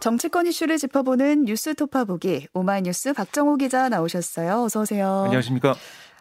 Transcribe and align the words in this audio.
정치권 0.00 0.46
이슈를 0.46 0.78
짚어보는 0.78 1.44
뉴스 1.44 1.74
토파보기 1.74 2.48
오마이뉴스 2.54 3.12
박정호 3.12 3.56
기자 3.56 3.88
나오셨어요. 3.88 4.64
어서 4.64 4.80
오세요. 4.80 5.24
안녕하십니까? 5.26 5.74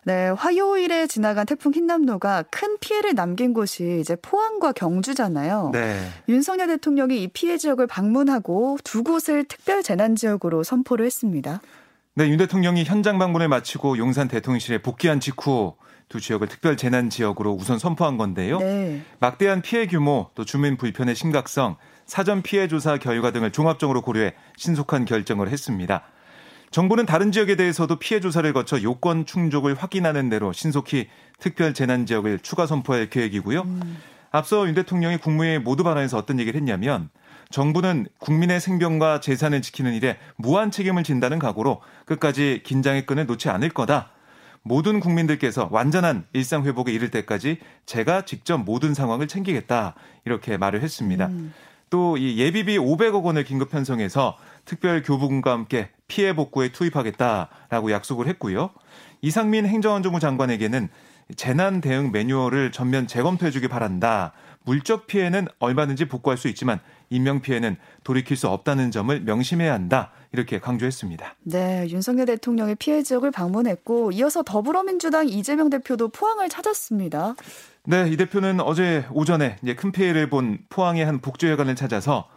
네, 0.05 0.29
화요일에 0.29 1.07
지나간 1.07 1.45
태풍 1.45 1.73
흰남노가 1.73 2.43
큰 2.49 2.77
피해를 2.79 3.15
남긴 3.15 3.53
곳이 3.53 3.99
이제 3.99 4.15
포항과 4.21 4.71
경주잖아요. 4.71 5.71
네. 5.73 5.99
윤석열 6.29 6.67
대통령이 6.67 7.21
이 7.21 7.27
피해 7.27 7.57
지역을 7.57 7.87
방문하고 7.87 8.77
두 8.83 9.03
곳을 9.03 9.43
특별 9.43 9.83
재난 9.83 10.15
지역으로 10.15 10.63
선포를 10.63 11.05
했습니다. 11.05 11.61
네, 12.15 12.27
윤 12.29 12.37
대통령이 12.37 12.85
현장 12.85 13.19
방문을 13.19 13.47
마치고 13.49 13.97
용산 13.97 14.27
대통령실에 14.27 14.81
복귀한 14.81 15.19
직후 15.19 15.75
두 16.07 16.19
지역을 16.19 16.47
특별 16.47 16.75
재난 16.75 17.09
지역으로 17.09 17.53
우선 17.53 17.77
선포한 17.77 18.17
건데요. 18.17 18.59
네. 18.59 19.01
막대한 19.19 19.61
피해 19.61 19.85
규모, 19.85 20.31
또 20.33 20.43
주민 20.43 20.75
불편의 20.75 21.15
심각성, 21.15 21.77
사전 22.09 22.41
피해 22.41 22.67
조사 22.67 22.97
결과 22.97 23.29
등을 23.29 23.51
종합적으로 23.51 24.01
고려해 24.01 24.33
신속한 24.57 25.05
결정을 25.05 25.47
했습니다. 25.47 26.01
정부는 26.71 27.05
다른 27.05 27.31
지역에 27.31 27.55
대해서도 27.55 27.97
피해 27.97 28.19
조사를 28.19 28.51
거쳐 28.51 28.81
요건 28.81 29.27
충족을 29.27 29.75
확인하는 29.75 30.27
대로 30.27 30.51
신속히 30.51 31.07
특별 31.39 31.75
재난 31.75 32.07
지역을 32.07 32.39
추가 32.39 32.65
선포할 32.65 33.11
계획이고요. 33.11 33.61
음. 33.61 33.97
앞서 34.31 34.67
윤 34.67 34.73
대통령이 34.73 35.17
국무회의 35.17 35.59
모두 35.59 35.83
발언에서 35.83 36.17
어떤 36.17 36.39
얘기를 36.39 36.59
했냐면 36.59 37.09
정부는 37.51 38.07
국민의 38.17 38.59
생명과 38.59 39.19
재산을 39.19 39.61
지키는 39.61 39.93
일에 39.93 40.17
무한 40.35 40.71
책임을 40.71 41.03
진다는 41.03 41.37
각오로 41.37 41.81
끝까지 42.05 42.61
긴장의 42.63 43.05
끈을 43.05 43.27
놓지 43.27 43.49
않을 43.49 43.69
거다. 43.69 44.09
모든 44.63 44.99
국민들께서 44.99 45.69
완전한 45.71 46.25
일상 46.33 46.65
회복에 46.65 46.91
이를 46.91 47.11
때까지 47.11 47.59
제가 47.85 48.25
직접 48.25 48.57
모든 48.57 48.95
상황을 48.95 49.27
챙기겠다. 49.27 49.93
이렇게 50.25 50.57
말을 50.57 50.81
했습니다. 50.81 51.27
음. 51.27 51.53
또 51.89 52.17
이 52.17 52.37
예비비 52.37 52.77
500억 52.77 53.23
원을 53.23 53.43
긴급 53.43 53.69
편성해서 53.69 54.37
특별 54.65 55.01
교부금과 55.01 55.51
함께 55.51 55.89
피해 56.07 56.33
복구에 56.33 56.71
투입하겠다라고 56.71 57.91
약속을 57.91 58.27
했고요. 58.27 58.71
이상민 59.21 59.65
행정안전부 59.65 60.19
장관에게는 60.19 60.89
재난 61.35 61.81
대응 61.81 62.11
매뉴얼을 62.11 62.71
전면 62.71 63.07
재검토해 63.07 63.51
주기 63.51 63.67
바란다. 63.67 64.33
물적 64.69 65.07
피해는 65.07 65.47
얼마든지 65.57 66.05
복구할 66.05 66.37
수 66.37 66.47
있지만 66.47 66.79
인명 67.09 67.41
피해는 67.41 67.75
돌이킬 68.03 68.37
수 68.37 68.47
없다는 68.49 68.91
점을 68.91 69.19
명심해야 69.19 69.73
한다. 69.73 70.11
이렇게 70.31 70.59
강조했습니다. 70.59 71.37
네, 71.41 71.87
윤석열 71.89 72.27
대통령이 72.27 72.75
피해 72.75 73.01
지역을 73.01 73.31
방문했고 73.31 74.11
이어서 74.11 74.43
더불어민주당 74.43 75.27
이재명 75.27 75.71
대표도 75.71 76.09
포항을 76.09 76.49
찾았습니다. 76.49 77.33
네, 77.85 78.09
이 78.11 78.15
대표는 78.15 78.59
어제 78.59 79.07
오전에 79.11 79.55
큰 79.75 79.91
피해를 79.91 80.29
본 80.29 80.59
포항의 80.69 81.03
한 81.03 81.19
복지회관을 81.19 81.75
찾아서 81.75 82.29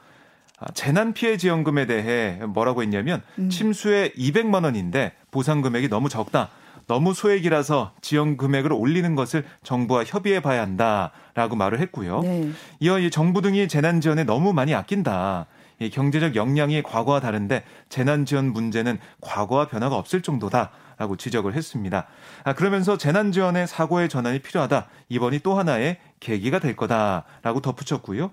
아, 0.58 0.72
재난 0.72 1.12
피해 1.12 1.36
지원금에 1.36 1.84
대해 1.84 2.41
뭐라고 2.47 2.80
했냐면 2.83 3.20
음. 3.38 3.50
침수에 3.50 4.12
200만 4.16 4.64
원인데 4.64 5.12
보상 5.30 5.60
금액이 5.60 5.91
너무 5.91 6.08
적다. 6.08 6.48
너무 6.86 7.14
소액이라서 7.14 7.92
지원 8.00 8.36
금액을 8.36 8.72
올리는 8.72 9.14
것을 9.14 9.44
정부와 9.62 10.05
협의해 10.05 10.41
봐야 10.41 10.62
한다라고 10.62 11.56
말을 11.56 11.80
했고요. 11.80 12.20
네. 12.20 12.50
이어 12.80 12.98
이 12.98 13.11
정부 13.11 13.42
등이 13.42 13.69
재난 13.69 14.00
지원에 14.00 14.25
너무 14.25 14.52
많이 14.52 14.75
아낀다. 14.75 15.47
이 15.78 15.91
경제적 15.91 16.36
역량이 16.36 16.83
과거와 16.83 17.20
다른데 17.20 17.64
재난 17.88 18.25
지원 18.25 18.53
문제는 18.53 18.98
과거와 19.20 19.69
변화가 19.69 19.97
없을 19.97 20.22
정도다. 20.22 20.70
라고 20.98 21.16
지적을 21.16 21.54
했습니다. 21.54 22.06
아, 22.44 22.52
그러면서 22.52 22.96
재난지원의 22.96 23.66
사고의 23.66 24.08
전환이 24.08 24.40
필요하다. 24.40 24.88
이번이 25.08 25.40
또 25.40 25.58
하나의 25.58 25.98
계기가 26.20 26.58
될 26.58 26.76
거다라고 26.76 27.60
덧붙였고요. 27.60 28.30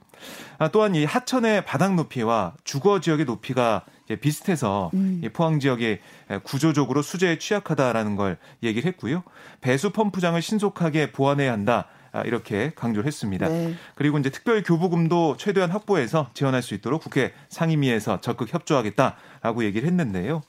아, 0.58 0.68
또한 0.70 0.96
이 0.96 1.06
하천의 1.06 1.66
바닥 1.66 1.96
높이와 1.96 2.54
주거 2.64 3.00
지역의 3.00 3.26
높이가 3.26 3.84
비슷해서 4.22 4.92
음. 4.94 5.22
이 5.24 5.30
포항 5.30 5.60
지역이 5.60 6.00
구조적으로 6.44 7.02
수재에 7.02 7.38
취약하다라는 7.38 8.16
걸 8.16 8.38
얘기를 8.64 8.88
했고요. 8.88 9.24
배수 9.62 9.92
펌프장을 9.92 10.42
신속하게 10.42 11.12
보완해야 11.12 11.52
한다. 11.52 11.86
아, 12.12 12.22
이렇게 12.22 12.72
강조를 12.76 13.06
했습니다. 13.06 13.48
네. 13.48 13.76
그리고 13.94 14.18
이제 14.18 14.32
특별 14.32 14.64
교부금도 14.64 15.38
최대한 15.38 15.70
확보해서 15.70 16.32
지원할 16.34 16.64
수 16.64 16.74
있도록 16.74 17.04
국회 17.04 17.34
상임위에서 17.50 18.20
적극 18.22 18.52
협조하겠다라고 18.52 19.64
얘기를 19.64 19.88
했는데요. 19.88 20.42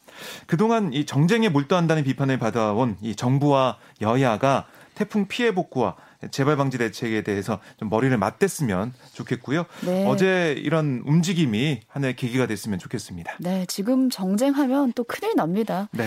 그동안 0.46 0.92
이 0.92 1.06
정쟁에 1.06 1.48
몰두한다는 1.48 2.04
비판을 2.04 2.38
받아온 2.38 2.96
이 3.00 3.14
정부와 3.14 3.78
여야가 4.00 4.66
태풍 4.94 5.26
피해 5.28 5.54
복구와 5.54 5.96
재발 6.30 6.56
방지 6.56 6.76
대책에 6.76 7.22
대해서 7.22 7.58
좀 7.78 7.88
머리를 7.88 8.16
맞댔으면 8.18 8.92
좋겠고요. 9.14 9.64
네. 9.86 10.06
어제 10.06 10.54
이런 10.58 11.02
움직임이 11.06 11.80
하나의 11.88 12.16
계기가 12.16 12.46
됐으면 12.46 12.78
좋겠습니다. 12.78 13.36
네, 13.38 13.64
지금 13.66 14.10
정쟁하면 14.10 14.92
또 14.94 15.04
큰일 15.04 15.34
납니다. 15.36 15.88
네. 15.92 16.06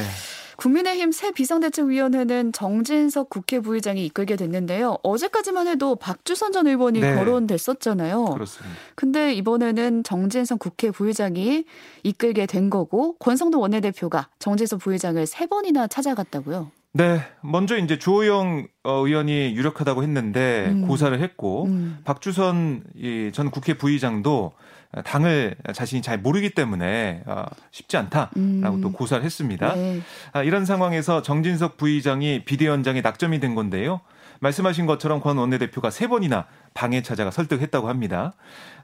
국민의힘 0.63 1.11
새 1.11 1.31
비상대책위원회는 1.31 2.53
정진석 2.53 3.29
국회 3.29 3.59
부의장이 3.59 4.05
이끌게 4.05 4.37
됐는데요. 4.37 4.97
어제까지만 5.03 5.67
해도 5.67 5.97
박주선 5.97 6.53
전 6.53 6.67
의원이 6.67 7.01
네. 7.01 7.15
거론됐었잖아요. 7.15 8.23
그렇습니다. 8.23 8.73
근데 8.95 9.33
이번에는 9.33 10.05
정진석 10.05 10.59
국회 10.59 10.89
부의장이 10.89 11.65
이끌게 12.03 12.45
된 12.45 12.69
거고 12.69 13.17
권성동 13.17 13.61
원내대표가 13.61 14.29
정진석 14.39 14.79
부의장을 14.79 15.25
세 15.27 15.47
번이나 15.47 15.87
찾아갔다고요. 15.87 16.71
네, 16.93 17.19
먼저 17.41 17.77
이제 17.77 17.99
주호영 17.99 18.67
어, 18.83 19.05
의원이 19.05 19.55
유력하다고 19.57 20.01
했는데 20.01 20.67
음. 20.69 20.87
고사를 20.87 21.19
했고 21.19 21.65
음. 21.65 21.97
박주선 22.05 22.83
전 23.33 23.51
국회 23.51 23.73
부의장도 23.73 24.53
당을 25.01 25.55
자신이 25.73 26.01
잘 26.01 26.19
모르기 26.19 26.51
때문에 26.51 27.23
어, 27.25 27.45
쉽지 27.71 27.97
않다라고 27.97 28.35
음. 28.37 28.81
또 28.81 28.91
고사를 28.91 29.23
했습니다. 29.23 29.73
네. 29.73 30.01
아, 30.31 30.43
이런 30.43 30.65
상황에서 30.65 31.21
정진석 31.21 31.77
부의장이 31.77 32.45
비대위원장에 32.45 33.01
낙점이 33.01 33.39
된 33.39 33.55
건데요. 33.55 34.01
말씀하신 34.39 34.85
것처럼 34.85 35.19
권 35.19 35.37
원내대표가 35.37 35.89
세 35.89 36.07
번이나 36.07 36.45
방에 36.73 37.01
찾아가 37.01 37.31
설득했다고 37.31 37.87
합니다. 37.89 38.33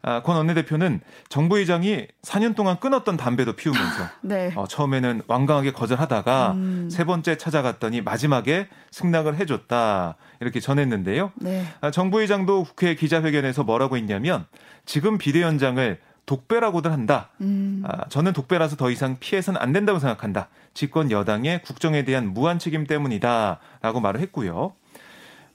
아, 0.01 0.21
권 0.21 0.37
원내대표는 0.37 1.01
정 1.27 1.49
부의장이 1.49 2.07
4년 2.21 2.55
동안 2.55 2.79
끊었던 2.79 3.17
담배도 3.17 3.53
피우면서 3.53 4.03
네. 4.21 4.51
어, 4.55 4.65
처음에는 4.67 5.23
완강하게 5.27 5.71
거절하다가 5.71 6.51
음. 6.53 6.89
세 6.89 7.03
번째 7.03 7.37
찾아갔더니 7.37 8.01
마지막에 8.01 8.67
승낙을 8.91 9.37
해줬다 9.37 10.15
이렇게 10.39 10.59
전했는데요. 10.59 11.31
네. 11.35 11.65
아, 11.81 11.91
정 11.91 12.11
부의장도 12.11 12.63
국회 12.63 12.95
기자회견에서 12.95 13.63
뭐라고 13.63 13.97
했냐면 13.97 14.45
지금 14.85 15.17
비대위원장을 15.17 15.99
독배라고들 16.29 16.91
한다. 16.91 17.29
음. 17.41 17.81
아, 17.85 18.07
저는 18.07 18.33
독배라서 18.33 18.75
더 18.75 18.91
이상 18.91 19.17
피해서는 19.19 19.59
안 19.59 19.73
된다고 19.73 19.97
생각한다. 19.97 20.49
집권 20.75 21.09
여당의 21.09 21.63
국정에 21.63 22.05
대한 22.05 22.33
무한 22.33 22.59
책임 22.59 22.85
때문이다라고 22.85 23.99
말을 23.99 24.21
했고요. 24.21 24.73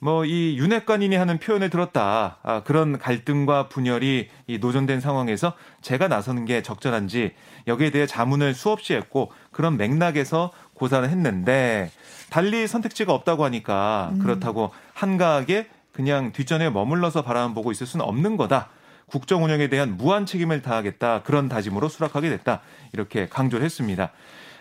뭐 0.05 0.25
이 0.27 0.57
윤핵관인이 0.59 1.17
하는 1.17 1.39
표현을 1.39 1.71
들었다. 1.71 2.37
아, 2.43 2.63
그런 2.65 2.99
갈등과 2.99 3.69
분열이 3.69 4.29
이 4.47 4.59
노전된 4.59 5.01
상황에서 5.01 5.55
제가 5.81 6.09
나서는 6.09 6.45
게 6.45 6.61
적절한지 6.63 7.33
여기에 7.67 7.91
대해 7.91 8.07
자문을 8.07 8.53
수없이 8.53 8.93
했고 8.93 9.33
그런 9.51 9.79
맥락에서 9.79 10.53
고사를 10.75 11.09
했는데 11.09 11.91
달리 12.29 12.67
선택지가 12.67 13.15
없다고 13.15 13.45
하니까 13.45 14.11
음. 14.13 14.19
그렇다고 14.19 14.73
한가하게 14.93 15.69
그냥 15.93 16.33
뒷전에 16.33 16.69
머물러서 16.69 17.23
바라보고 17.23 17.73
있을 17.73 17.87
수는 17.87 18.05
없는 18.05 18.37
거다. 18.37 18.69
국정 19.07 19.45
운영에 19.45 19.69
대한 19.69 19.97
무한 19.97 20.27
책임을 20.27 20.61
다하겠다. 20.61 21.23
그런 21.23 21.49
다짐으로 21.49 21.89
수락하게 21.89 22.31
됐다. 22.31 22.61
이렇게 22.93 23.29
강조를 23.29 23.65
했습니다. 23.65 24.11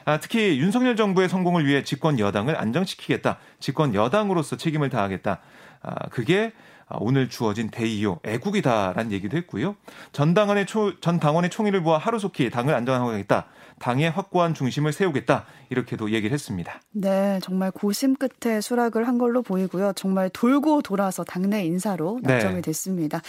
아, 0.05 0.19
특히 0.19 0.59
윤석열 0.59 0.95
정부의 0.95 1.29
성공을 1.29 1.65
위해 1.65 1.83
집권 1.83 2.19
여당을 2.19 2.59
안정시키겠다. 2.59 3.37
집권 3.59 3.95
여당으로서 3.95 4.57
책임을 4.57 4.89
다하겠다. 4.89 5.39
아, 5.81 6.09
그게 6.09 6.53
오늘 6.99 7.29
주어진 7.29 7.69
대이요 7.69 8.19
애국이다라는 8.23 9.11
얘기도 9.11 9.37
했고요. 9.37 9.75
전 10.11 10.33
당원의 10.33 10.65
초, 10.65 10.99
전 10.99 11.19
당원의 11.19 11.49
총의를 11.49 11.81
모아 11.81 11.97
하루속히 11.97 12.49
당을 12.49 12.73
안정하겠다. 12.75 13.45
당의 13.79 14.11
확고한 14.11 14.53
중심을 14.53 14.93
세우겠다. 14.93 15.45
이렇게도 15.69 16.11
얘기를 16.11 16.33
했습니다. 16.33 16.81
네, 16.91 17.39
정말 17.41 17.71
고심 17.71 18.15
끝에 18.15 18.61
수락을 18.61 19.07
한 19.07 19.17
걸로 19.17 19.41
보이고요. 19.41 19.93
정말 19.95 20.29
돌고 20.29 20.83
돌아서 20.83 21.23
당내 21.23 21.65
인사로 21.65 22.19
낙점이 22.21 22.55
네. 22.55 22.61
됐습니다. 22.61 23.21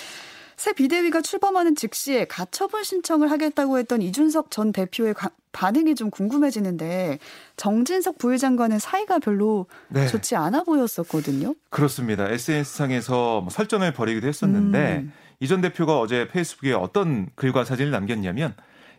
새 0.56 0.72
비대위가 0.72 1.20
출범하는 1.20 1.74
즉시에 1.74 2.26
가처분 2.26 2.84
신청을 2.84 3.30
하겠다고 3.30 3.78
했던 3.78 4.02
이준석 4.02 4.50
전 4.50 4.72
대표의 4.72 5.14
가, 5.14 5.30
반응이 5.52 5.94
좀 5.94 6.10
궁금해지는데 6.10 7.18
정진석 7.56 8.18
부회장과는 8.18 8.78
사이가 8.78 9.18
별로 9.20 9.66
네. 9.88 10.06
좋지 10.06 10.36
않아 10.36 10.64
보였었거든요. 10.64 11.54
그렇습니다. 11.70 12.28
SNS상에서 12.28 13.40
뭐 13.40 13.50
설전을 13.50 13.92
벌이기도 13.92 14.26
했었는데 14.26 15.02
음. 15.04 15.12
이전 15.40 15.60
대표가 15.60 15.98
어제 15.98 16.28
페이스북에 16.28 16.72
어떤 16.72 17.28
글과 17.34 17.64
사진을 17.64 17.90
남겼냐면 17.90 18.54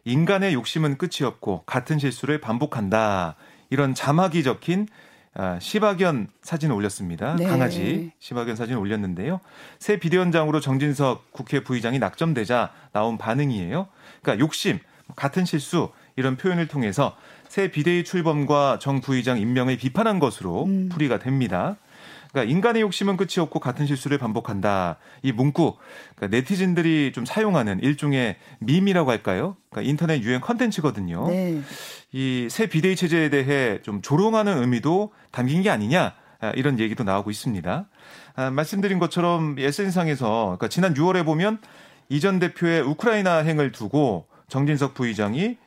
인간의 0.05 0.53
욕심은 0.53 0.97
끝이 0.97 1.25
없고 1.25 1.63
같은 1.65 1.99
실수를 1.99 2.39
반복한다. 2.39 3.35
이런 3.69 3.93
자막이 3.95 4.43
적힌 4.43 4.87
아, 5.37 5.59
시박연 5.59 6.29
사진을 6.41 6.73
올렸습니다. 6.75 7.35
네. 7.35 7.45
강아지 7.45 8.11
시박연 8.19 8.55
사진을 8.55 8.79
올렸는데요. 8.79 9.41
새 9.79 9.97
비대위원장으로 9.99 10.61
정진석 10.61 11.31
국회 11.33 11.61
부의장이 11.61 11.99
낙점되자 11.99 12.71
나온 12.93 13.17
반응이에요. 13.17 13.87
그러니까 14.21 14.43
욕심, 14.43 14.79
같은 15.15 15.43
실수 15.43 15.89
이런 16.15 16.37
표현을 16.37 16.67
통해서 16.67 17.17
새 17.49 17.69
비대위 17.69 18.05
출범과 18.05 18.79
정 18.79 19.01
부의장 19.01 19.39
임명을 19.39 19.77
비판한 19.77 20.19
것으로 20.19 20.65
음. 20.65 20.89
풀이가 20.89 21.19
됩니다. 21.19 21.75
그러니까 22.35 22.51
인간의 22.51 22.81
욕심은 22.81 23.15
끝이 23.15 23.39
없고 23.39 23.61
같은 23.61 23.87
실수를 23.87 24.17
반복한다. 24.17 24.97
이 25.23 25.31
문구 25.31 25.77
그러니까 26.15 26.35
네티즌들이 26.35 27.13
좀 27.13 27.25
사용하는 27.25 27.79
일종의 27.81 28.35
밈이라고 28.59 29.09
할까요? 29.09 29.55
그러니까 29.69 29.89
인터넷 29.89 30.21
유행 30.21 30.41
컨텐츠거든요. 30.41 31.29
네. 31.29 31.61
이새 32.11 32.67
비대위 32.67 32.97
체제에 32.97 33.29
대해 33.29 33.81
좀 33.83 34.01
조롱하는 34.01 34.57
의미도 34.57 35.13
담긴 35.31 35.61
게 35.61 35.69
아니냐 35.69 36.13
아, 36.41 36.51
이런 36.57 36.77
얘기도 36.77 37.05
나오고 37.05 37.31
있습니다. 37.31 37.85
아, 38.35 38.49
말씀드린 38.49 38.99
것처럼 38.99 39.55
SNS상에서 39.57 40.57
그러니까 40.57 40.67
지난 40.67 40.93
6월에 40.93 41.23
보면 41.23 41.59
이전 42.09 42.39
대표의 42.39 42.81
우크라이나 42.81 43.38
행을 43.38 43.71
두고 43.71 44.27
정진석 44.49 44.93
부의장이 44.93 45.57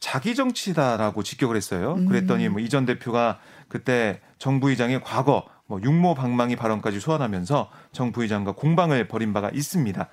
자기 0.00 0.34
정치다라고 0.34 1.22
직격을 1.22 1.54
했어요. 1.54 1.94
음. 1.96 2.08
그랬더니 2.08 2.48
뭐 2.48 2.60
이전 2.60 2.86
대표가 2.86 3.38
그때 3.68 4.20
정 4.38 4.58
부의장의 4.58 5.02
과거 5.04 5.44
뭐 5.68 5.80
육모 5.82 6.14
방망이 6.14 6.56
발언까지 6.56 6.98
소환하면서 6.98 7.70
정 7.92 8.10
부의장과 8.10 8.52
공방을 8.52 9.06
벌인 9.06 9.32
바가 9.32 9.50
있습니다. 9.52 10.08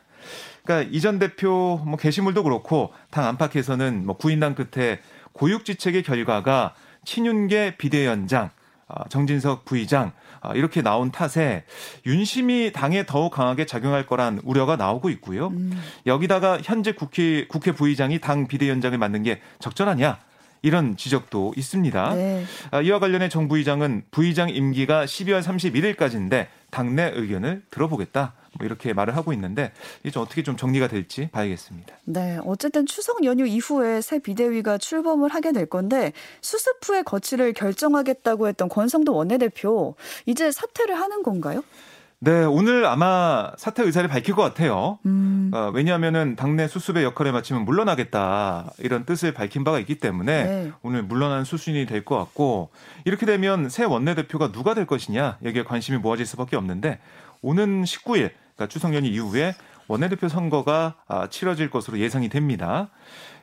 그러니까 0.64 0.90
이전 0.92 1.18
대표 1.18 1.82
뭐 1.86 1.98
게시물도 1.98 2.44
그렇고 2.44 2.94
당 3.10 3.26
안팎에서는 3.26 4.06
뭐 4.06 4.18
구인당 4.18 4.54
끝에 4.54 5.00
고육지책의 5.32 6.04
결과가 6.04 6.76
친윤계 7.06 7.78
비대위원장, 7.78 8.50
아, 8.88 9.08
정진석 9.08 9.64
부의장 9.64 10.12
아, 10.42 10.54
이렇게 10.54 10.82
나온 10.82 11.12
탓에 11.12 11.64
윤심이 12.06 12.72
당에 12.74 13.06
더욱 13.06 13.32
강하게 13.32 13.66
작용할 13.66 14.06
거란 14.06 14.42
우려가 14.44 14.76
나오고 14.76 15.10
있고요. 15.12 15.48
음. 15.48 15.82
여기다가 16.06 16.60
현재 16.64 16.92
국회 16.92 17.48
국회 17.48 17.72
부의장이 17.72 18.20
당 18.20 18.48
비대위원장을 18.48 18.98
맡는 18.98 19.24
게 19.24 19.42
적절하냐? 19.60 20.20
이런 20.66 20.98
지적도 20.98 21.54
있습니다. 21.56 22.16
네. 22.16 22.44
아, 22.72 22.82
이와 22.82 22.98
관련해 22.98 23.30
정 23.30 23.48
부의장은 23.48 24.06
부의장 24.10 24.50
임기가 24.50 25.06
12월 25.06 25.44
31일까지인데 25.44 26.48
당내 26.72 27.12
의견을 27.14 27.62
들어보겠다. 27.70 28.34
뭐 28.58 28.66
이렇게 28.66 28.94
말을 28.94 29.16
하고 29.16 29.32
있는데 29.34 29.72
이게 30.02 30.10
좀 30.10 30.24
어떻게 30.24 30.42
좀 30.42 30.58
정리가 30.58 30.88
될지 30.88 31.30
봐야겠습니다. 31.32 31.96
네, 32.06 32.40
어쨌든 32.46 32.88
추석 32.88 33.24
연휴 33.26 33.46
이후에 33.46 34.02
새 34.02 34.18
비대위가 34.18 34.80
출범을 34.80 35.30
하게 35.30 35.52
될 35.52 35.68
건데 35.68 36.14
수습 36.42 36.78
후의 36.84 37.04
거취를 37.04 37.54
결정하겠다고 37.54 38.48
했던 38.48 38.68
권성도 38.68 39.14
원내대표 39.14 39.96
이제 40.26 40.52
사퇴를 40.52 40.96
하는 41.00 41.22
건가요? 41.22 41.64
네, 42.20 42.44
오늘 42.44 42.86
아마 42.86 43.52
사퇴 43.58 43.84
의사를 43.84 44.08
밝힐 44.10 44.34
것 44.36 44.42
같아요. 44.42 44.98
음. 45.06 45.52
어, 45.54 45.70
왜냐하면은 45.74 46.36
당내 46.36 46.68
수습의 46.68 47.04
역할을 47.04 47.32
마치면 47.34 47.66
물러나겠다 47.66 48.72
이런 48.80 49.06
뜻을 49.06 49.34
밝힌 49.34 49.64
바가 49.64 49.80
있기 49.80 50.00
때문에 50.00 50.44
네. 50.44 50.72
오늘 50.82 51.04
물러난 51.04 51.44
수순이 51.44 51.86
될 51.86 52.06
것 52.06 52.18
같고 52.18 52.70
이렇게 53.04 53.26
되면 53.26 53.68
새 53.70 53.84
원내대표가 53.84 54.52
누가 54.52 54.74
될 54.76 54.86
것이냐 54.86 55.38
여기에 55.44 55.64
관심이 55.64 55.98
모아질 55.98 56.26
수밖에 56.26 56.56
없는데 56.56 57.00
오는 57.42 57.84
19일 57.84 58.32
그러니까 58.56 58.68
추석 58.70 58.94
연휴 58.94 59.10
이후에 59.10 59.56
원내대표 59.88 60.28
선거가 60.30 60.96
아, 61.08 61.28
치러질 61.30 61.70
것으로 61.70 62.00
예상이 62.00 62.30
됩니다. 62.30 62.90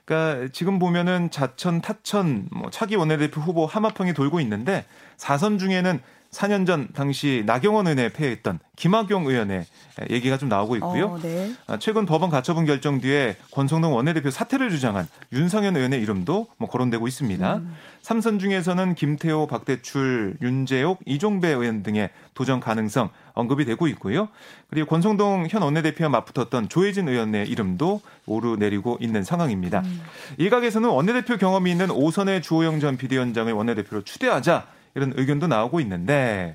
그러니까 0.05 0.49
지금 0.53 0.79
보면은 0.79 1.31
자천, 1.31 1.81
타천, 1.81 2.49
뭐 2.53 2.71
차기 2.71 2.97
원내대표 2.97 3.41
후보 3.41 3.67
하마평이 3.67 4.15
돌고 4.15 4.41
있는데 4.41 4.85
사선 5.17 5.59
중에는 5.59 6.01
4년 6.33 6.67
전 6.67 6.89
당시 6.95 7.43
나경원 7.47 7.87
의원에 7.87 8.09
패했던 8.09 8.59
김학용 8.75 9.27
의원의 9.27 9.67
얘기가 10.11 10.39
좀 10.39 10.49
나오고 10.49 10.77
있고요. 10.77 11.07
어, 11.07 11.19
네. 11.21 11.53
아, 11.67 11.79
최근 11.79 12.07
법원 12.07 12.31
가처분 12.31 12.65
결정 12.65 13.01
뒤에 13.03 13.37
권성동 13.53 13.95
원내대표 13.95 14.31
사퇴를 14.31 14.71
주장한 14.71 15.07
윤상현 15.33 15.77
의원의 15.77 16.01
이름도 16.01 16.47
뭐 16.57 16.69
거론되고 16.69 17.07
있습니다. 17.07 17.57
음. 17.57 17.77
삼선 18.01 18.39
중에서는 18.39 18.95
김태호, 18.95 19.47
박대출, 19.47 20.39
윤재옥, 20.41 21.01
이종배 21.05 21.49
의원 21.49 21.83
등의 21.83 22.09
도전 22.33 22.61
가능성 22.61 23.11
언급이 23.35 23.67
되고 23.67 23.87
있고요. 23.89 24.29
그리고 24.71 24.89
권성동 24.89 25.49
현 25.51 25.63
원내대표와 25.63 26.09
맞붙었던 26.09 26.71
조혜진 26.71 27.09
의원의 27.11 27.49
이름도 27.49 28.01
오르내리고 28.25 28.97
있는 29.03 29.23
상황입니다. 29.23 29.83
음. 29.85 30.03
일각에서는 30.39 30.89
원내대표 30.89 31.37
경험이 31.37 31.71
있는 31.71 31.91
오선의 31.91 32.41
주호영 32.41 32.81
전 32.81 32.97
비대위원장을 32.97 33.53
원내대표로 33.53 34.03
추대하자 34.03 34.67
이런 34.95 35.13
의견도 35.17 35.47
나오고 35.47 35.81
있는데 35.81 36.55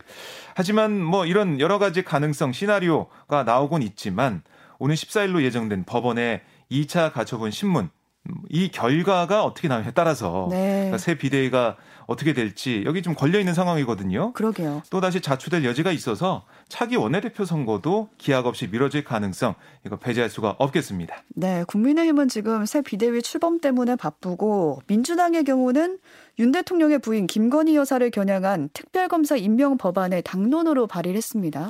하지만 0.56 1.01
뭐 1.01 1.25
이런 1.25 1.60
여러 1.60 1.80
가지 1.80 2.04
가능성 2.04 2.51
시나리오가 2.51 3.44
나오곤 3.44 3.81
있지만 3.84 4.42
오늘 4.80 4.95
14일로 4.95 5.44
예정된 5.44 5.86
법원의 5.86 6.42
2차 6.72 7.12
가처분 7.12 7.51
신문 7.51 7.89
이 8.50 8.69
결과가 8.69 9.44
어떻게 9.44 9.68
나오냐에 9.68 9.91
따라서 9.91 10.47
네. 10.50 10.74
그러니까 10.74 10.97
새 10.97 11.18
비대위가 11.18 11.77
어떻게 12.07 12.33
될지 12.33 12.83
여기 12.85 13.01
좀 13.01 13.13
걸려 13.13 13.38
있는 13.38 13.53
상황이거든요. 13.53 14.31
그러게요. 14.33 14.81
또 14.89 15.01
다시 15.01 15.21
자초될 15.21 15.65
여지가 15.65 15.91
있어서 15.91 16.45
차기 16.69 16.95
원내대표 16.95 17.44
선거도 17.45 18.09
기약 18.18 18.45
없이 18.45 18.68
미뤄질 18.68 19.03
가능성 19.03 19.56
이거 19.85 19.97
배제할 19.97 20.29
수가 20.29 20.56
없겠습니다. 20.57 21.24
네, 21.35 21.65
국민의힘은 21.68 22.29
지금 22.29 22.65
새 22.65 22.81
비대위 22.81 23.21
출범 23.21 23.59
때문에 23.59 23.97
바쁘고 23.97 24.81
민주당의 24.88 25.44
경우는 25.44 26.00
윤 26.39 26.51
대통령의 26.51 27.00
부인 27.00 27.27
김건희 27.27 27.75
여사를 27.75 28.09
겨냥한 28.09 28.69
특별검사 28.71 29.35
임명 29.35 29.77
법안을 29.77 30.21
당론으로 30.21 30.88
발의를 30.88 31.18
했습니다. 31.18 31.69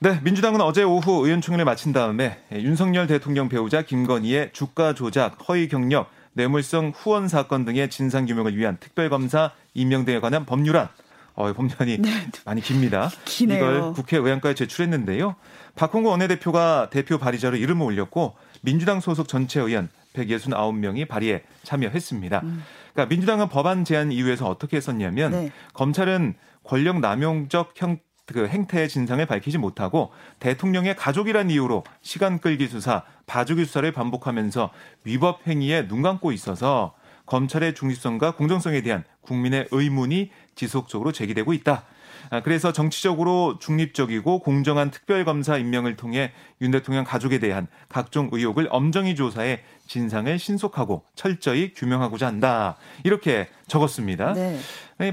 네, 0.00 0.20
민주당은 0.22 0.60
어제 0.60 0.84
오후 0.84 1.26
의원총회를 1.26 1.64
마친 1.64 1.92
다음에 1.92 2.38
윤석열 2.52 3.08
대통령 3.08 3.48
배우자 3.48 3.82
김건희의 3.82 4.50
주가 4.52 4.94
조작, 4.94 5.36
허위 5.48 5.66
경력, 5.66 6.08
뇌물성 6.34 6.92
후원 6.94 7.26
사건 7.26 7.64
등의 7.64 7.90
진상 7.90 8.24
규명을 8.24 8.56
위한 8.56 8.76
특별검사 8.78 9.50
임명 9.74 10.04
등에 10.04 10.20
관한 10.20 10.46
법률안 10.46 10.88
어, 11.34 11.52
법률안이 11.52 11.98
네. 11.98 12.10
많이 12.44 12.60
깁니다. 12.60 13.10
기네요. 13.24 13.58
이걸 13.58 13.92
국회 13.92 14.18
의안과에 14.18 14.54
제출했는데요. 14.54 15.34
박홍구 15.74 16.10
원내대표가 16.10 16.90
대표 16.90 17.18
발의자로 17.18 17.56
이름을 17.56 17.84
올렸고 17.84 18.36
민주당 18.62 19.00
소속 19.00 19.26
전체 19.26 19.58
의원 19.58 19.88
169명이 20.14 21.08
발의에 21.08 21.42
참여했습니다. 21.64 22.40
음. 22.44 22.62
그러니까 22.92 23.12
민주당은 23.12 23.48
법안 23.48 23.84
제안 23.84 24.12
이후에서 24.12 24.48
어떻게 24.48 24.76
했었냐면 24.76 25.32
네. 25.32 25.52
검찰은 25.74 26.34
권력 26.62 27.00
남용적 27.00 27.74
형, 27.76 27.98
그 28.32 28.46
행태의 28.46 28.88
진상을 28.88 29.24
밝히지 29.24 29.58
못하고 29.58 30.12
대통령의 30.38 30.96
가족이란 30.96 31.50
이유로 31.50 31.84
시간 32.02 32.38
끌기 32.38 32.68
수사, 32.68 33.02
봐주기 33.26 33.64
수사를 33.64 33.90
반복하면서 33.90 34.70
위법 35.04 35.46
행위에 35.46 35.88
눈 35.88 36.02
감고 36.02 36.32
있어서 36.32 36.94
검찰의 37.26 37.74
중립성과 37.74 38.32
공정성에 38.32 38.82
대한 38.82 39.04
국민의 39.22 39.68
의문이 39.70 40.30
지속적으로 40.54 41.12
제기되고 41.12 41.52
있다. 41.52 41.84
아, 42.30 42.40
그래서 42.40 42.72
정치적으로 42.72 43.58
중립적이고 43.58 44.40
공정한 44.40 44.90
특별검사 44.90 45.56
임명을 45.56 45.96
통해 45.96 46.32
윤 46.60 46.70
대통령 46.70 47.04
가족에 47.04 47.38
대한 47.38 47.66
각종 47.88 48.28
의혹을 48.32 48.68
엄정히 48.70 49.14
조사해 49.14 49.60
진상을 49.86 50.38
신속하고 50.38 51.04
철저히 51.14 51.72
규명하고자 51.74 52.26
한다. 52.26 52.76
이렇게 53.04 53.48
적었습니다. 53.66 54.34
네. 54.34 54.60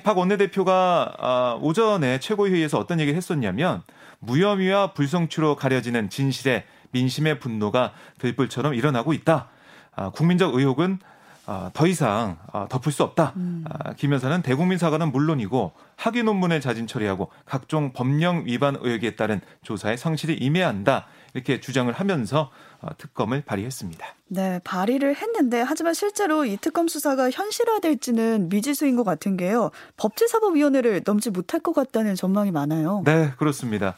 박 0.04 0.18
원내대표가 0.18 1.14
아, 1.18 1.60
오전에 1.62 2.20
최고회의에서 2.20 2.80
어떤 2.80 3.00
얘기를 3.00 3.16
했었냐면 3.16 3.84
무혐의와 4.20 4.94
불성취로 4.94 5.56
가려지는 5.56 6.10
진실에 6.10 6.66
민심의 6.92 7.40
분노가 7.40 7.94
들불처럼 8.20 8.74
일어나고 8.74 9.14
있다. 9.14 9.50
아, 9.96 10.10
국민적 10.10 10.56
의혹은 10.56 11.00
아, 11.04 11.15
더 11.74 11.88
이상 11.88 12.38
아, 12.52 12.68
덮을 12.70 12.92
수 12.92 13.04
없다. 13.04 13.34
음. 13.36 13.64
아, 13.70 13.94
김 13.94 14.14
여사는 14.14 14.42
대국민 14.42 14.78
사과는 14.78 15.12
물론이고 15.12 15.74
학위 15.96 16.24
논문을 16.24 16.62
자진 16.62 16.88
처리하고 16.88 17.32
각종 17.46 17.94
법령 17.94 18.44
위반 18.46 18.76
의혹에 18.80 19.16
따른 19.16 19.42
조사에 19.62 19.98
성실히 19.98 20.36
임해야 20.36 20.68
한다. 20.68 21.06
이렇게 21.34 21.60
주장을 21.60 21.92
하면서 21.92 22.50
어, 22.82 22.90
특검을 22.98 23.42
발의했습니다. 23.42 24.06
네, 24.28 24.60
발의를 24.64 25.16
했는데 25.16 25.62
하지만 25.62 25.94
실제로 25.94 26.46
이 26.46 26.58
특검 26.58 26.88
수사가 26.88 27.30
현실화될지는 27.30 28.50
미지수인 28.50 28.96
것 28.96 29.04
같은 29.04 29.38
게요. 29.38 29.72
법제사법위원회를 29.98 31.02
넘지 31.06 31.30
못할 31.30 31.60
것 31.60 31.74
같다는 31.74 32.16
전망이 32.16 32.52
많아요. 32.52 33.04
네, 33.06 33.32
그렇습니다. 33.38 33.96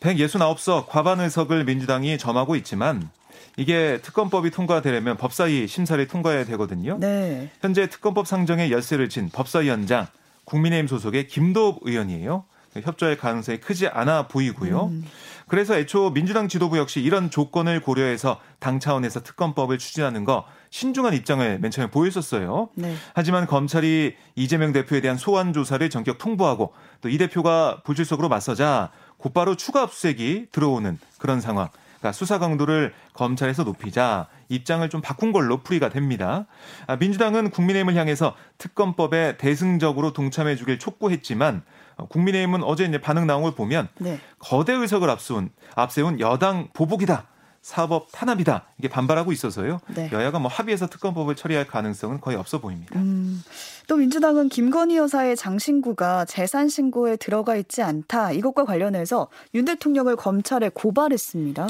169석 0.00 0.86
과반 0.88 1.20
의석을 1.20 1.64
민주당이 1.64 2.18
점하고 2.18 2.56
있지만 2.56 3.08
이게 3.56 3.98
특검법이 4.02 4.50
통과되려면 4.50 5.16
법사위 5.16 5.66
심사를 5.66 6.06
통과해야 6.06 6.44
되거든요. 6.44 6.98
네. 6.98 7.50
현재 7.60 7.88
특검법 7.88 8.26
상정에 8.26 8.70
열쇠를 8.70 9.08
친 9.08 9.28
법사위원장 9.30 10.06
국민의힘 10.44 10.88
소속의 10.88 11.28
김도읍 11.28 11.80
의원이에요. 11.82 12.44
협조할 12.74 13.18
가능성이 13.18 13.58
크지 13.60 13.88
않아 13.88 14.28
보이고요. 14.28 14.86
음. 14.86 15.04
그래서 15.46 15.76
애초 15.76 16.10
민주당 16.14 16.48
지도부 16.48 16.78
역시 16.78 17.02
이런 17.02 17.28
조건을 17.28 17.80
고려해서 17.80 18.40
당 18.58 18.80
차원에서 18.80 19.22
특검법을 19.22 19.76
추진하는 19.76 20.24
거 20.24 20.46
신중한 20.70 21.12
입장을 21.12 21.58
맨 21.58 21.70
처음에 21.70 21.90
보였었어요. 21.90 22.70
네. 22.74 22.94
하지만 23.12 23.46
검찰이 23.46 24.16
이재명 24.36 24.72
대표에 24.72 25.02
대한 25.02 25.18
소환 25.18 25.52
조사를 25.52 25.88
전격 25.90 26.16
통보하고 26.16 26.72
또 27.02 27.10
이 27.10 27.18
대표가 27.18 27.82
불출석으로 27.84 28.30
맞서자 28.30 28.90
곧바로 29.18 29.54
추가 29.54 29.82
압수색이 29.82 30.46
들어오는 30.50 30.98
그런 31.18 31.42
상황. 31.42 31.68
그러니까 32.02 32.12
수사 32.12 32.40
강도를 32.40 32.92
검찰에서 33.14 33.62
높이자 33.62 34.26
입장을 34.48 34.86
좀 34.90 35.00
바꾼 35.00 35.30
걸로 35.30 35.62
풀이가 35.62 35.88
됩니다. 35.88 36.46
아, 36.88 36.96
민주당은 36.96 37.50
국민의힘을 37.50 37.94
향해서 37.94 38.34
특검법에 38.58 39.36
대승적으로 39.36 40.12
동참해 40.12 40.56
주길 40.56 40.80
촉구했지만 40.80 41.62
어, 41.96 42.08
국민의힘은 42.08 42.64
어제 42.64 42.84
이제 42.84 43.00
반응 43.00 43.26
나온 43.28 43.44
걸 43.44 43.54
보면 43.54 43.88
네. 43.98 44.18
거대 44.40 44.72
의석을 44.72 45.08
앞세운 45.08 45.50
앞세운 45.76 46.18
여당 46.18 46.68
보복이다. 46.72 47.28
사법 47.62 48.08
탄압이다 48.10 48.64
이게 48.78 48.88
반발하고 48.88 49.32
있어서요. 49.32 49.80
네. 49.94 50.10
여야가 50.12 50.40
뭐 50.40 50.50
합의해서 50.50 50.88
특검법을 50.88 51.36
처리할 51.36 51.66
가능성은 51.66 52.20
거의 52.20 52.36
없어 52.36 52.60
보입니다. 52.60 52.98
음, 52.98 53.42
또 53.86 53.96
민주당은 53.96 54.48
김건희 54.48 54.96
여사의 54.96 55.36
장신구가 55.36 56.24
재산 56.24 56.68
신고에 56.68 57.16
들어가 57.16 57.56
있지 57.56 57.82
않다 57.82 58.32
이것과 58.32 58.64
관련해서 58.64 59.28
윤 59.54 59.64
대통령을 59.64 60.16
검찰에 60.16 60.70
고발했습니다. 60.74 61.68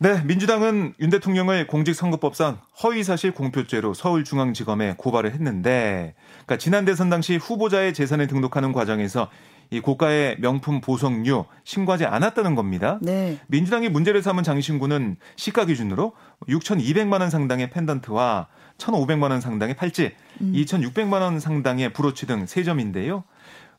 네, 0.00 0.22
민주당은 0.22 0.94
윤 1.00 1.10
대통령을 1.10 1.66
공직선거법상 1.66 2.60
허위사실 2.84 3.34
공표죄로 3.34 3.94
서울중앙지검에 3.94 4.94
고발을 4.96 5.32
했는데, 5.34 6.14
그러니까 6.46 6.56
지난 6.56 6.84
대선 6.84 7.10
당시 7.10 7.36
후보자의 7.36 7.92
재산을 7.94 8.28
등록하는 8.28 8.72
과정에서 8.72 9.28
이 9.70 9.80
고가의 9.80 10.36
명품 10.40 10.80
보석류 10.80 11.44
신고하지 11.64 12.06
않았다는 12.06 12.54
겁니다. 12.54 12.98
네. 13.02 13.38
민주당이 13.48 13.88
문제를 13.88 14.22
삼은 14.22 14.42
장신구는 14.42 15.16
시가 15.36 15.66
기준으로 15.66 16.12
6,200만 16.48 17.20
원 17.20 17.30
상당의 17.30 17.70
펜던트와 17.70 18.48
1,500만 18.78 19.30
원 19.30 19.40
상당의 19.40 19.76
팔찌, 19.76 20.12
음. 20.40 20.52
2,600만 20.54 21.20
원 21.20 21.40
상당의 21.40 21.92
브로치 21.92 22.26
등세 22.26 22.62
점인데요. 22.62 23.24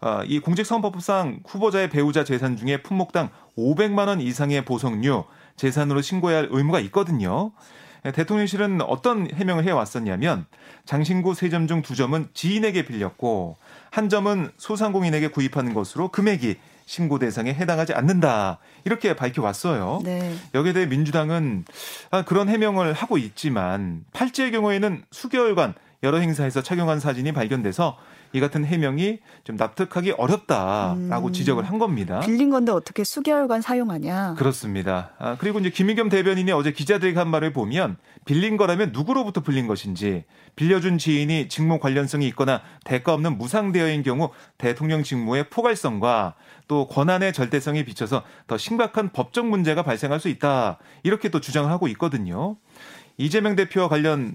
어, 0.02 0.22
이 0.26 0.40
공직선거법상 0.40 1.42
후보자의 1.46 1.90
배우자 1.90 2.24
재산 2.24 2.56
중에 2.56 2.82
품목당 2.82 3.30
500만 3.58 4.08
원 4.08 4.22
이상의 4.22 4.64
보석류 4.64 5.26
재산으로 5.56 6.02
신고해야 6.02 6.40
할 6.40 6.48
의무가 6.52 6.80
있거든요. 6.82 7.52
대통령실은 8.04 8.82
어떤 8.82 9.30
해명을 9.34 9.66
해왔었냐면 9.66 10.46
장신구 10.86 11.34
세점중 11.34 11.82
두점은 11.82 12.30
지인에게 12.34 12.86
빌렸고 12.86 13.58
한 13.92 14.10
점은 14.10 14.52
소상공인에게 14.58 15.30
구입하는 15.30 15.74
것으로 15.74 16.10
금액이 16.10 16.58
신고 16.86 17.20
대상에 17.20 17.54
해당하지 17.54 17.94
않는다. 17.94 18.58
이렇게 18.84 19.16
밝혀왔어요. 19.16 20.02
네. 20.04 20.34
여기에 20.56 20.74
대해 20.74 20.86
민주당은 20.88 21.66
아, 22.10 22.24
그런 22.24 22.50
해명을 22.50 22.94
하고 22.94 23.20
있지만 23.20 24.04
팔찌의 24.12 24.52
경우에는 24.52 25.04
수개월간 25.12 25.76
여러 26.02 26.18
행사에서 26.18 26.64
착용한 26.64 27.00
사진이 27.00 27.32
발견돼서 27.34 27.98
이 28.32 28.40
같은 28.40 28.66
해명이 28.66 29.20
좀 29.44 29.56
납득하기 29.56 30.12
어렵다라고 30.12 31.28
음. 31.28 31.34
지적을 31.34 31.64
한 31.64 31.80
겁니다. 31.80 32.20
빌린 32.20 32.50
건데 32.50 32.72
어떻게 32.72 33.04
수개월간 33.04 33.62
사용하냐? 33.62 34.36
그렇습니다. 34.38 35.12
아, 35.18 35.36
그리고 35.40 35.60
이제 35.60 35.70
김의겸 35.70 36.10
대변인이 36.10 36.52
어제 36.52 36.72
기자들에게 36.72 37.18
한 37.18 37.30
말을 37.30 37.54
보면 37.54 37.98
빌린 38.26 38.58
거라면 38.58 38.92
누구로부터 38.92 39.42
빌린 39.42 39.68
것인지 39.68 40.26
빌려준 40.56 40.98
지인이 40.98 41.48
직무 41.48 41.80
관련성이 41.80 42.28
있거나 42.28 42.62
대가 42.84 43.14
없는 43.14 43.38
무상 43.38 43.72
대여인 43.72 44.04
경우 44.04 44.30
대통령 44.58 45.04
직무의 45.04 45.50
포괄성과 45.50 46.36
또 46.68 46.88
권한의 46.88 47.34
절대성에 47.34 47.84
비춰서 47.86 48.24
더 48.46 48.58
심각한 48.58 49.12
법적 49.12 49.48
문제가 49.48 49.82
발생할 49.82 50.20
수 50.20 50.30
있다. 50.30 50.78
이렇게 51.04 51.30
또 51.30 51.40
주장을 51.40 51.70
하고 51.70 51.88
있거든요. 51.90 52.58
이재명 53.20 53.58
대표와 53.58 53.90
관련 53.90 54.34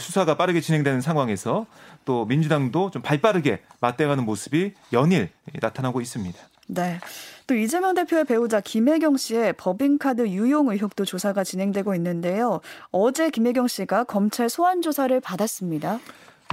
수사가 0.00 0.36
빠르게 0.36 0.62
진행되는 0.62 1.02
상황에서 1.02 1.66
또 2.06 2.24
민주당도 2.24 2.90
좀 2.90 3.02
발빠르게 3.02 3.60
맞대가는 3.80 4.24
모습이 4.24 4.72
연일 4.94 5.28
나타나고 5.60 6.00
있습니다. 6.00 6.38
네. 6.68 6.98
또 7.46 7.54
이재명 7.54 7.94
대표의 7.94 8.24
배우자 8.24 8.62
김혜경 8.62 9.18
씨의 9.18 9.52
법인카드 9.58 10.28
유용 10.28 10.70
의혹도 10.70 11.04
조사가 11.04 11.44
진행되고 11.44 11.94
있는데요. 11.96 12.60
어제 12.90 13.28
김혜경 13.28 13.68
씨가 13.68 14.04
검찰 14.04 14.48
소환 14.48 14.80
조사를 14.80 15.20
받았습니다. 15.20 16.00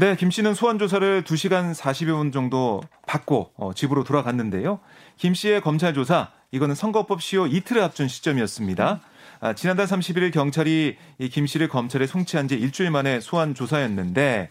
네, 0.02 0.18
김 0.18 0.30
씨는 0.30 0.54
소환 0.54 0.78
조사를 0.78 1.24
2시간 1.24 1.74
40여 1.74 2.18
분 2.18 2.32
정도 2.34 2.82
받고 3.08 3.52
어, 3.56 3.72
집으로 3.74 4.04
돌아갔는데요. 4.04 4.80
김 5.16 5.34
씨의 5.34 5.62
검찰 5.62 5.94
조사 5.94 6.32
이거는 6.52 6.76
선거법 6.76 7.22
시효 7.22 7.48
이틀을 7.48 7.82
앞둔 7.82 8.10
시점이었습니다. 8.10 9.00
아, 9.40 9.54
지난달 9.54 9.86
31일 9.88 10.32
경찰이 10.32 10.98
이 11.20 11.30
김 11.30 11.48
씨를 11.48 11.68
검찰에 11.70 12.06
송치한 12.08 12.48
지 12.48 12.56
일주일 12.56 12.92
만에 12.92 13.20
소환 13.22 13.54
조사였는데 13.56 14.50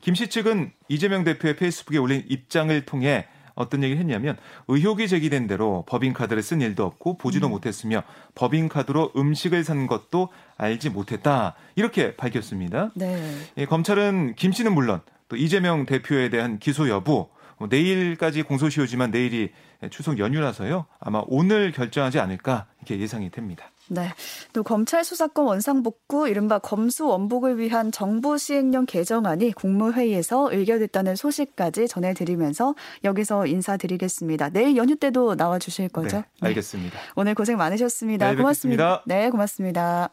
김 0.00 0.14
씨 0.14 0.28
측은 0.28 0.72
이재명 0.88 1.24
대표의 1.24 1.56
페이스북에 1.56 1.98
올린 1.98 2.24
입장을 2.28 2.84
통해 2.86 3.26
어떤 3.54 3.82
얘기를 3.82 4.00
했냐면 4.00 4.36
의혹이 4.68 5.06
제기된 5.08 5.46
대로 5.46 5.84
법인카드를 5.86 6.42
쓴 6.42 6.62
일도 6.62 6.84
없고 6.84 7.18
보지도 7.18 7.48
음. 7.48 7.50
못했으며 7.50 8.02
법인카드로 8.34 9.12
음식을 9.14 9.62
산 9.62 9.86
것도 9.86 10.30
알지 10.56 10.88
못했다 10.90 11.54
이렇게 11.76 12.16
밝혔습니다. 12.16 12.90
네. 12.94 13.22
예, 13.58 13.66
검찰은 13.66 14.34
김 14.36 14.52
씨는 14.52 14.72
물론 14.72 15.00
또 15.28 15.36
이재명 15.36 15.84
대표에 15.84 16.30
대한 16.30 16.58
기소 16.58 16.88
여부 16.88 17.28
뭐 17.58 17.68
내일까지 17.70 18.42
공소시효지만 18.42 19.10
내일이 19.10 19.50
추석 19.90 20.18
연휴라서요 20.18 20.86
아마 20.98 21.22
오늘 21.26 21.72
결정하지 21.72 22.18
않을까 22.20 22.66
이렇게 22.78 22.98
예상이 22.98 23.30
됩니다. 23.30 23.71
네. 23.88 24.08
또 24.52 24.62
검찰 24.62 25.04
수사권 25.04 25.46
원상복구 25.46 26.28
이른바 26.28 26.58
검수 26.58 27.06
원복을 27.06 27.58
위한 27.58 27.92
정부 27.92 28.38
시행령 28.38 28.86
개정안이 28.86 29.52
국무회의에서 29.52 30.52
의결됐다는 30.52 31.16
소식까지 31.16 31.88
전해드리면서 31.88 32.74
여기서 33.04 33.46
인사드리겠습니다. 33.46 34.50
내일 34.50 34.76
연휴 34.76 34.96
때도 34.96 35.36
나와 35.36 35.58
주실 35.58 35.88
거죠? 35.88 36.18
네, 36.40 36.48
알겠습니다. 36.48 36.96
네. 36.96 37.04
오늘 37.16 37.34
고생 37.34 37.56
많으셨습니다. 37.56 38.30
네, 38.30 38.36
고맙습니다. 38.36 39.02
네, 39.06 39.30
고맙습니다. 39.30 40.10